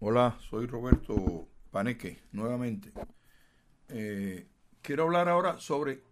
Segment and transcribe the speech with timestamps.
[0.00, 2.92] Hola, soy Roberto Paneque, nuevamente.
[3.88, 4.46] Eh,
[4.82, 6.02] quiero hablar ahora sobre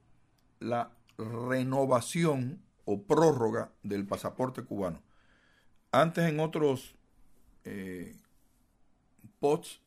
[0.61, 5.03] la renovación o prórroga del pasaporte cubano.
[5.91, 6.95] Antes en otros
[7.65, 8.17] eh,
[9.41, 9.81] pods,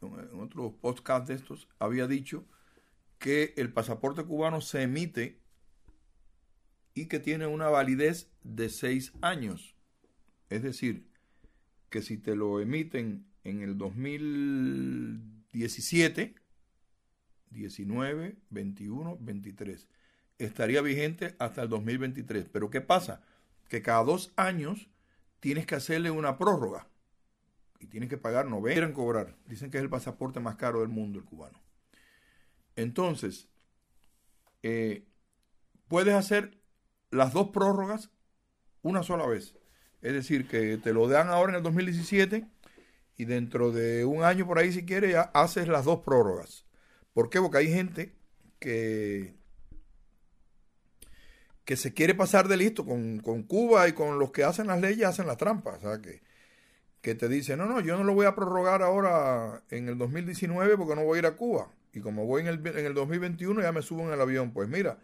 [0.00, 2.44] en otros podcasts de estos, había dicho
[3.18, 5.40] que el pasaporte cubano se emite
[6.94, 9.74] y que tiene una validez de seis años.
[10.50, 11.13] Es decir,
[11.94, 16.34] que si te lo emiten en el 2017,
[17.50, 19.86] 19, 21, 23,
[20.38, 22.48] estaría vigente hasta el 2023.
[22.52, 23.22] Pero ¿qué pasa?
[23.68, 24.88] Que cada dos años
[25.38, 26.88] tienes que hacerle una prórroga
[27.78, 28.72] y tienes que pagar 90.
[28.72, 29.36] Quieren cobrar.
[29.46, 31.62] Dicen que es el pasaporte más caro del mundo, el cubano.
[32.74, 33.48] Entonces,
[34.64, 35.06] eh,
[35.86, 36.60] puedes hacer
[37.12, 38.10] las dos prórrogas
[38.82, 39.54] una sola vez.
[40.04, 42.46] Es decir, que te lo dan ahora en el 2017
[43.16, 46.66] y dentro de un año por ahí, si quieres, ya haces las dos prórrogas.
[47.14, 47.40] ¿Por qué?
[47.40, 48.14] Porque hay gente
[48.58, 49.34] que,
[51.64, 55.06] que se quiere pasar de listo con, Cuba y con los que hacen las leyes,
[55.06, 55.78] hacen las trampas.
[55.78, 56.20] O sea, que,
[57.00, 60.76] que te dice, no, no, yo no lo voy a prorrogar ahora en el 2019
[60.76, 61.70] porque no voy a ir a Cuba.
[61.94, 64.52] Y como voy en el, en el 2021 ya me subo en el avión.
[64.52, 64.98] Pues mira,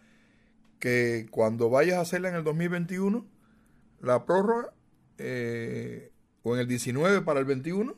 [0.78, 3.26] que cuando vayas a hacerla en el 2021,
[4.02, 4.74] la prórroga,
[5.20, 7.94] eh, o en el 19 para el 21,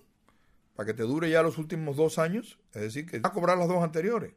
[0.74, 3.58] para que te dure ya los últimos dos años, es decir, que va a cobrar
[3.58, 4.32] las dos anteriores.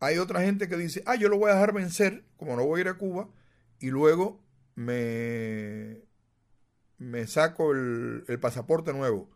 [0.00, 2.78] Hay otra gente que dice, ah, yo lo voy a dejar vencer, como no voy
[2.78, 3.28] a ir a Cuba,
[3.80, 4.40] y luego
[4.74, 6.02] me,
[6.98, 9.30] me saco el, el pasaporte nuevo.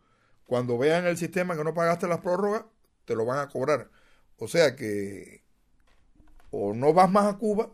[0.45, 2.65] Cuando vean el sistema que no pagaste las prórrogas,
[3.05, 3.89] te lo van a cobrar.
[4.37, 5.43] O sea que
[6.51, 7.71] o no vas más a Cuba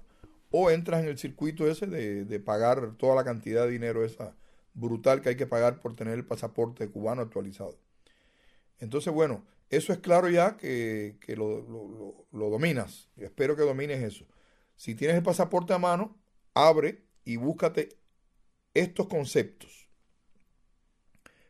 [0.51, 4.35] o entras en el circuito ese de, de pagar toda la cantidad de dinero esa
[4.73, 7.77] brutal que hay que pagar por tener el pasaporte cubano actualizado.
[8.79, 13.09] Entonces, bueno, eso es claro ya que, lo, lo, dominas.
[13.17, 14.25] Espero que domines eso.
[14.75, 16.15] Si tienes el pasaporte a mano,
[16.53, 17.89] abre y búscate
[18.73, 19.89] estos conceptos.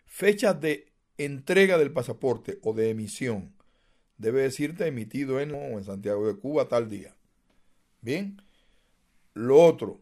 [0.06, 3.54] Fechas de entrega del pasaporte o de emisión.
[4.18, 7.16] Debe decirte emitido en, en Santiago de Cuba tal día.
[8.02, 8.42] Bien.
[9.38, 10.02] Lo otro,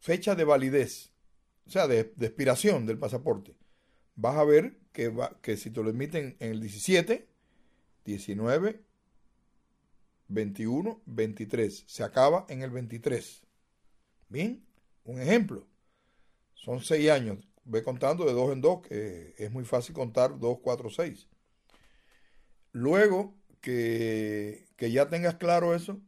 [0.00, 1.14] fecha de validez
[1.66, 3.54] o sea, de, expiración del pasaporte,
[4.16, 7.26] vas a ver que, va, que si te lo emiten en el 17,
[8.04, 8.80] 19,
[10.28, 13.42] 21, 23, se acaba en el 23.
[14.28, 14.64] Bien,
[15.04, 15.66] un ejemplo.
[16.54, 17.38] Son seis años.
[17.64, 21.28] Ve contando de dos en dos, que es muy fácil contar dos, cuatro, seis.
[22.72, 26.00] Luego que, que ya tengas claro eso,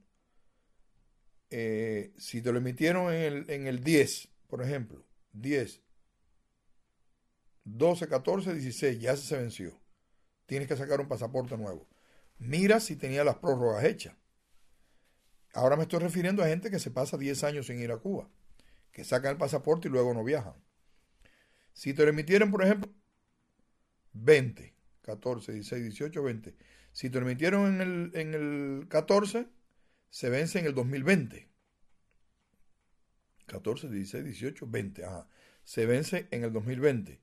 [1.51, 5.81] eh, si te lo emitieron en el, en el 10, por ejemplo, 10,
[7.65, 9.81] 12, 14, 16, ya se venció.
[10.47, 11.89] Tienes que sacar un pasaporte nuevo.
[12.39, 14.15] Mira si tenía las prórrogas hechas.
[15.53, 18.28] Ahora me estoy refiriendo a gente que se pasa 10 años sin ir a Cuba,
[18.93, 20.55] que sacan el pasaporte y luego no viajan.
[21.73, 22.93] Si te lo emitieron, por ejemplo,
[24.13, 26.55] 20, 14, 16, 18, 20.
[26.93, 29.47] Si te lo emitieron en el, en el 14,
[30.16, 31.47] se vence en el 2020.
[33.44, 35.04] 14, 16, 18, 20.
[35.04, 35.28] Ajá.
[35.62, 37.21] Se vence en el 2020.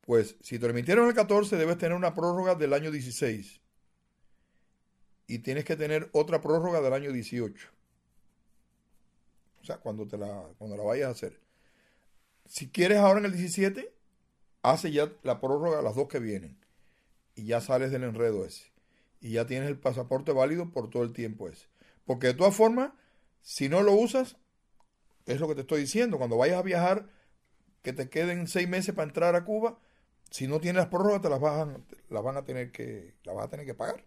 [0.00, 3.60] Pues si te lo emitieron el 14, debes tener una prórroga del año 16.
[5.26, 7.68] Y tienes que tener otra prórroga del año 18.
[9.60, 11.38] O sea, cuando, te la, cuando la vayas a hacer.
[12.46, 13.92] Si quieres ahora en el 17,
[14.62, 16.56] hace ya la prórroga las dos que vienen.
[17.34, 18.72] Y ya sales del enredo ese.
[19.20, 21.71] Y ya tienes el pasaporte válido por todo el tiempo ese.
[22.04, 22.92] Porque de todas formas,
[23.42, 24.36] si no lo usas,
[25.26, 26.18] es lo que te estoy diciendo.
[26.18, 27.08] Cuando vayas a viajar,
[27.82, 29.78] que te queden seis meses para entrar a Cuba,
[30.30, 33.50] si no tienes las prórrogas, te las, las van a tener que, las vas a
[33.50, 34.04] tener que pagar.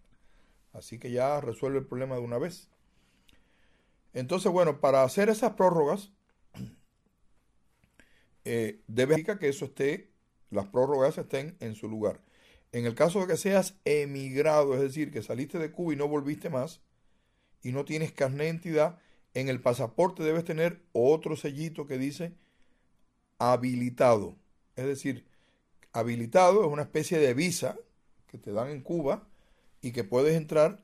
[0.73, 2.69] Así que ya resuelve el problema de una vez.
[4.13, 6.11] Entonces, bueno, para hacer esas prórrogas,
[8.45, 10.11] eh, debe que eso esté,
[10.49, 12.21] las prórrogas estén en su lugar.
[12.71, 16.07] En el caso de que seas emigrado, es decir, que saliste de Cuba y no
[16.07, 16.81] volviste más,
[17.65, 18.99] y no tienes carnet de entidad,
[19.33, 22.35] en el pasaporte debes tener otro sellito que dice
[23.39, 24.35] habilitado.
[24.75, 25.25] Es decir,
[25.91, 27.75] habilitado es una especie de visa
[28.27, 29.27] que te dan en Cuba
[29.81, 30.83] y que puedes entrar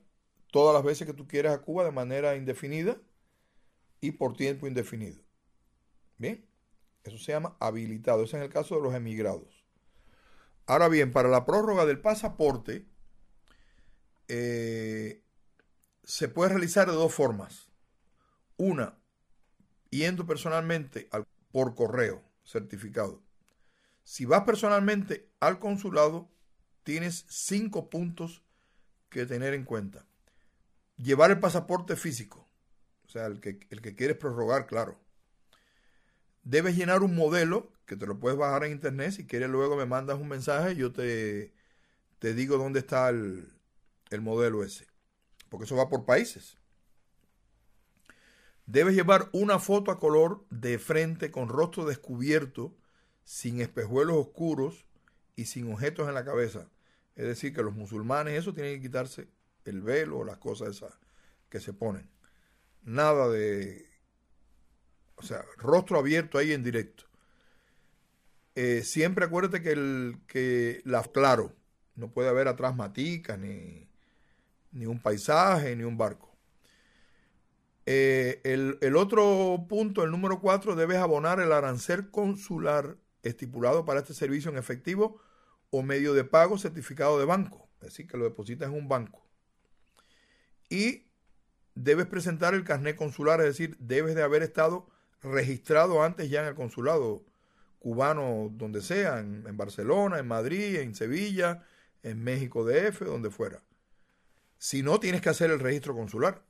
[0.50, 2.96] todas las veces que tú quieras a Cuba de manera indefinida
[4.00, 5.22] y por tiempo indefinido.
[6.18, 6.44] Bien,
[7.04, 8.24] eso se llama habilitado.
[8.24, 9.64] Ese es el caso de los emigrados.
[10.66, 12.84] Ahora bien, para la prórroga del pasaporte
[14.26, 15.22] eh,
[16.04, 17.68] se puede realizar de dos formas.
[18.56, 18.98] Una,
[19.90, 23.22] yendo personalmente al, por correo certificado.
[24.04, 26.28] Si vas personalmente al consulado,
[26.82, 28.42] tienes cinco puntos
[29.08, 30.04] que tener en cuenta.
[30.96, 32.48] Llevar el pasaporte físico,
[33.06, 34.98] o sea, el que, el que quieres prorrogar, claro.
[36.42, 39.12] Debes llenar un modelo que te lo puedes bajar en internet.
[39.12, 41.52] Si quieres, luego me mandas un mensaje y yo te,
[42.18, 43.52] te digo dónde está el,
[44.10, 44.91] el modelo ese.
[45.52, 46.56] Porque eso va por países.
[48.64, 52.74] Debes llevar una foto a color de frente con rostro descubierto,
[53.22, 54.86] sin espejuelos oscuros
[55.36, 56.70] y sin objetos en la cabeza.
[57.16, 59.28] Es decir, que los musulmanes eso tienen que quitarse
[59.66, 60.98] el velo o las cosas esas
[61.50, 62.08] que se ponen.
[62.82, 63.90] Nada de...
[65.16, 67.04] O sea, rostro abierto ahí en directo.
[68.54, 71.54] Eh, siempre acuérdate que, el, que la, claro,
[71.94, 73.91] no puede haber atrás maticas, ni,
[74.72, 76.32] ni un paisaje, ni un barco.
[77.84, 84.14] Eh, el, otro punto, el número 4, debes abonar el arancel consular estipulado para este
[84.14, 85.20] servicio en efectivo
[85.70, 87.68] o medio de pago certificado de banco.
[87.80, 89.26] Es decir, que lo depositas en un banco.
[90.68, 91.08] Y
[91.74, 94.88] debes presentar el carnet consular, es decir, debes de haber estado
[95.22, 97.24] registrado antes ya en el consulado
[97.78, 101.64] cubano, donde sea, en, en Barcelona, en Madrid, en Sevilla,
[102.02, 103.60] en México DF, donde fuera.
[104.62, 106.44] Si no, tienes que hacer el registro consular.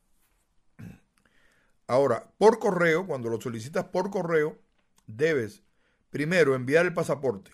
[1.87, 4.61] Ahora, por correo, cuando lo solicitas por correo,
[5.07, 5.63] debes
[6.11, 7.53] primero enviar el pasaporte.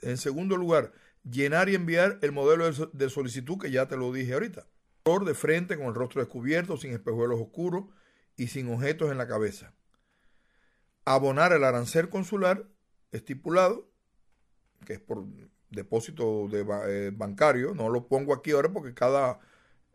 [0.00, 0.94] En segundo lugar,
[1.30, 4.66] llenar y enviar el modelo de solicitud que ya te lo dije ahorita.
[5.26, 7.84] De frente con el rostro descubierto, sin espejuelos oscuros
[8.36, 9.74] y sin objetos en la cabeza.
[11.04, 12.66] Abonar el arancel consular
[13.12, 13.90] estipulado,
[14.86, 15.26] que es por
[15.68, 17.74] depósito de, eh, bancario.
[17.74, 19.38] No lo pongo aquí ahora porque cada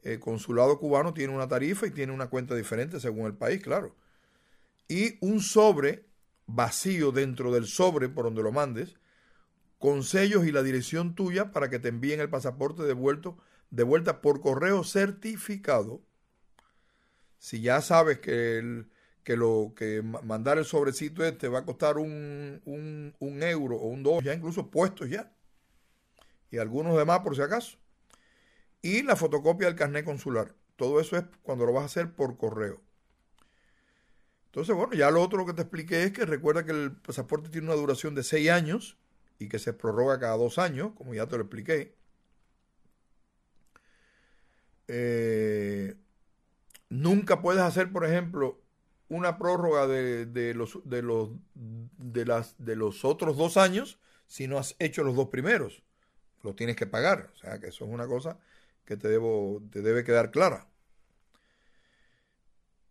[0.05, 3.95] eh, consulado cubano tiene una tarifa y tiene una cuenta diferente según el país, claro.
[4.87, 6.05] Y un sobre
[6.45, 8.97] vacío dentro del sobre por donde lo mandes,
[9.79, 13.39] con sellos y la dirección tuya para que te envíen el pasaporte devuelto,
[13.71, 16.03] de vuelta por correo certificado.
[17.39, 18.91] Si ya sabes que, el,
[19.23, 23.87] que lo que mandar el sobrecito este va a costar un, un, un euro o
[23.87, 25.35] un dólar, ya incluso puestos ya.
[26.51, 27.79] Y algunos demás por si acaso
[28.85, 30.53] y la fotocopia del carnet consular.
[30.75, 32.79] Todo eso es cuando lo vas a hacer por correo.
[34.45, 37.65] Entonces, bueno, ya lo otro que te expliqué es que recuerda que el pasaporte tiene
[37.65, 38.99] una duración de seis años
[39.39, 41.95] y que se prorroga cada dos años, como ya te lo expliqué.
[44.87, 45.95] Eh,
[46.89, 48.61] nunca puedes hacer, por ejemplo,
[49.09, 53.97] una prórroga de, de, los, de, los, de, las, de los otros dos años
[54.27, 55.81] si no has hecho los dos primeros.
[56.43, 57.31] Lo tienes que pagar.
[57.33, 58.37] O sea, que eso es una cosa
[58.85, 60.67] que te, debo, te debe quedar clara.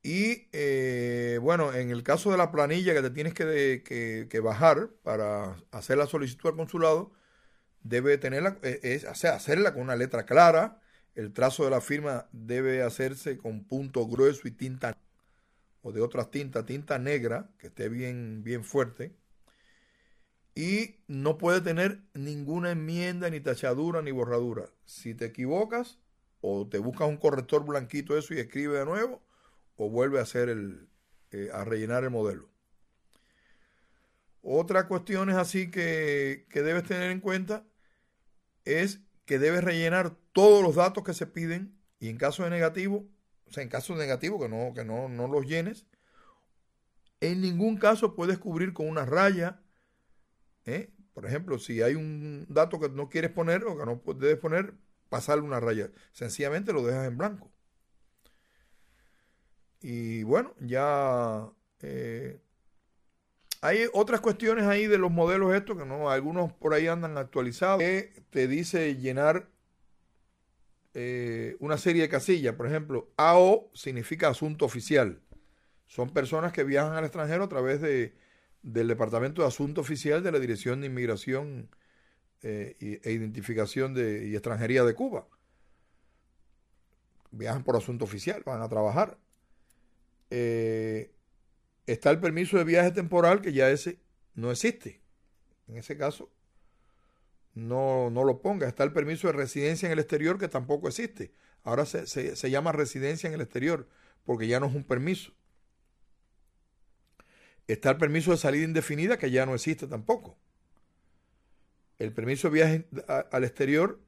[0.02, 3.82] Y eh, bueno, en el caso de la planilla que te tienes que,
[4.31, 7.12] que, bajar para hacer la solicitud al consulado,
[7.82, 10.81] debe tenerla, eh, es, hacerla con una letra clara.
[11.14, 14.96] El trazo de la firma debe hacerse con punto grueso y tinta
[15.82, 19.14] o de otras tintas, tinta negra, que esté bien, bien fuerte
[20.55, 24.71] y no puede tener ninguna enmienda, ni tachadura, ni borradura.
[24.85, 25.99] Si te equivocas,
[26.41, 29.23] o te buscas un corrector blanquito eso y escribe de nuevo,
[29.77, 30.89] o vuelve a hacer el,
[31.31, 32.49] eh, a rellenar el modelo.
[34.43, 37.65] Otra cuestión es así que, que debes tener en cuenta
[38.65, 43.08] es que debes rellenar todos los datos que se piden y en caso de negativo,
[43.46, 45.87] o sea, en caso de negativo que no, que no, no los llenes,
[47.20, 49.63] en ningún caso puedes cubrir con una raya,
[50.67, 50.91] ¿eh?
[51.13, 54.75] Por ejemplo, si hay un dato que no quieres poner o que no debes poner,
[55.09, 55.91] pasarle una raya.
[56.13, 57.51] Sencillamente lo dejas en blanco.
[59.81, 61.49] Y bueno, ya
[61.83, 62.41] eh,
[63.61, 67.79] hay otras cuestiones ahí de los modelos estos que no, algunos por ahí andan actualizados,
[67.81, 69.49] que te dice llenar
[70.94, 72.55] eh, una serie de casillas.
[72.55, 75.21] Por ejemplo, AO significa asunto oficial.
[75.87, 78.15] Son personas que viajan al extranjero a través de
[78.65, 81.69] del Departamento de Asunto Oficial de la Dirección de Inmigración
[82.43, 85.29] eh, e Identificación de, y Extranjería de Cuba.
[87.31, 89.19] Viajan por asunto oficial, van a trabajar.
[90.31, 91.13] Eh,
[91.87, 94.01] está el permiso de viaje temporal, que ya ese
[94.35, 95.03] no existe.
[95.69, 96.31] En ese caso,
[97.53, 98.67] no, no lo ponga.
[98.67, 101.35] Está el permiso de residencia en el exterior, que tampoco existe.
[101.65, 103.89] Ahora se, se llama residencia en el exterior,
[104.25, 105.33] porque ya no es un permiso.
[107.67, 110.37] Está el permiso de salida indefinida, que ya no existe tampoco.
[111.99, 112.89] El permiso de viaje
[113.31, 114.01] al exterior,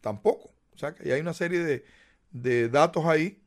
[0.00, 0.54] tampoco.
[0.74, 1.84] O sea que hay una serie de,
[2.30, 3.42] de datos ahí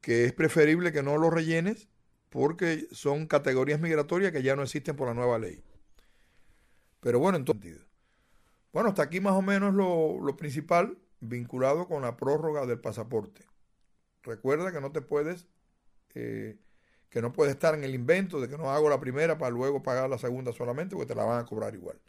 [0.00, 1.88] que es preferible que no los rellenes
[2.30, 5.62] porque son categorías migratorias que ya no existen por la nueva ley.
[7.00, 7.86] Pero bueno, entonces,
[8.72, 13.42] bueno, hasta aquí más o menos lo, lo principal vinculado con la prórroga del pasaporte.
[14.22, 15.46] Recuerda que no te puedes,
[16.14, 16.58] eh,
[17.10, 19.82] que no puedes estar en el invento de que no hago la primera para luego
[19.82, 22.00] pagar la segunda solamente porque te la van a cobrar igual.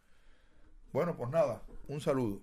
[0.91, 2.41] Bueno, pues nada, un saludo.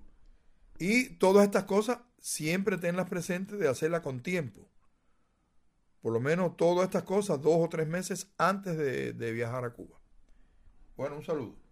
[0.79, 4.69] Y todas estas cosas siempre tenlas presentes de hacerlas con tiempo.
[6.01, 9.71] Por lo menos todas estas cosas dos o tres meses antes de, de viajar a
[9.71, 9.99] Cuba.
[10.97, 11.64] Bueno, un saludo.